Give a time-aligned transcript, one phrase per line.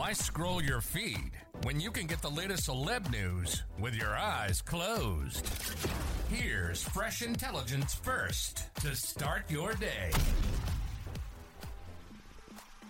[0.00, 1.32] Why scroll your feed
[1.62, 5.46] when you can get the latest celeb news with your eyes closed?
[6.30, 10.10] Here's fresh intelligence first to start your day.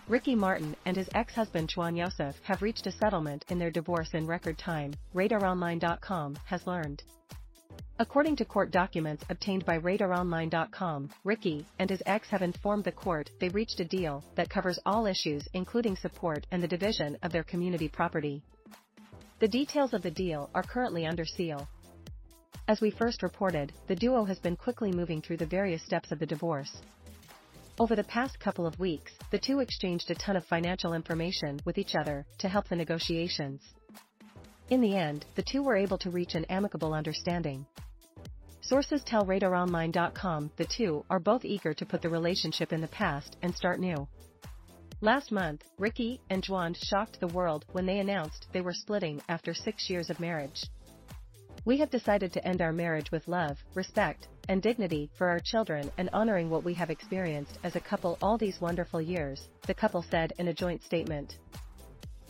[0.06, 4.28] Ricky Martin and his ex-husband Jwan Yosef have reached a settlement in their divorce in
[4.28, 7.02] record time, RadarOnline.com has learned.
[8.00, 13.28] According to court documents obtained by RadarOnline.com, Ricky and his ex have informed the court
[13.40, 17.44] they reached a deal that covers all issues including support and the division of their
[17.44, 18.42] community property.
[19.40, 21.68] The details of the deal are currently under seal.
[22.66, 26.20] As we first reported, the duo has been quickly moving through the various steps of
[26.20, 26.80] the divorce.
[27.78, 31.76] Over the past couple of weeks, the two exchanged a ton of financial information with
[31.76, 33.60] each other to help the negotiations.
[34.70, 37.66] In the end, the two were able to reach an amicable understanding.
[38.70, 43.36] Sources tell RadarOnline.com the two are both eager to put the relationship in the past
[43.42, 44.06] and start new.
[45.00, 49.54] Last month, Ricky and Jwan shocked the world when they announced they were splitting after
[49.54, 50.62] six years of marriage.
[51.64, 55.90] We have decided to end our marriage with love, respect, and dignity for our children
[55.98, 60.04] and honoring what we have experienced as a couple all these wonderful years, the couple
[60.08, 61.38] said in a joint statement.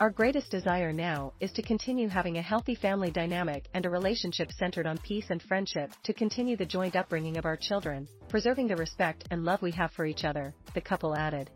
[0.01, 4.51] Our greatest desire now is to continue having a healthy family dynamic and a relationship
[4.51, 8.77] centered on peace and friendship to continue the joint upbringing of our children, preserving the
[8.77, 11.51] respect and love we have for each other, the couple added.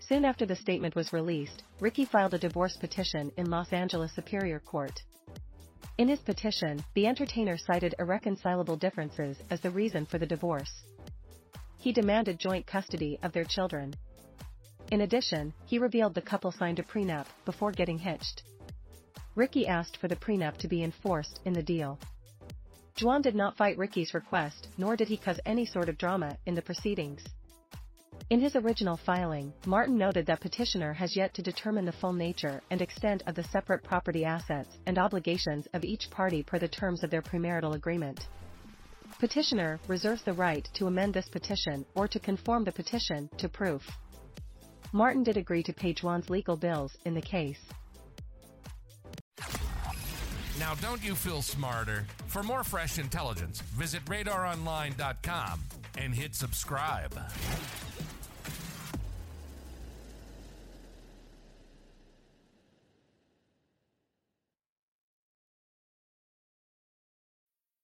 [0.00, 4.58] Soon after the statement was released, Ricky filed a divorce petition in Los Angeles Superior
[4.58, 5.00] Court.
[5.96, 10.82] In his petition, the entertainer cited irreconcilable differences as the reason for the divorce.
[11.78, 13.94] He demanded joint custody of their children,
[14.90, 18.42] in addition, he revealed the couple signed a prenup before getting hitched.
[19.34, 21.98] Ricky asked for the prenup to be enforced in the deal.
[22.96, 26.54] Jwan did not fight Ricky's request, nor did he cause any sort of drama in
[26.54, 27.24] the proceedings.
[28.30, 32.62] In his original filing, Martin noted that petitioner has yet to determine the full nature
[32.70, 37.02] and extent of the separate property assets and obligations of each party per the terms
[37.02, 38.28] of their premarital agreement.
[39.18, 43.82] Petitioner reserves the right to amend this petition or to conform the petition to proof.
[44.94, 47.58] Martin did agree to pay Jwan's legal bills in the case.
[50.60, 52.06] Now, don't you feel smarter?
[52.28, 55.60] For more fresh intelligence, visit radaronline.com
[55.98, 57.12] and hit subscribe.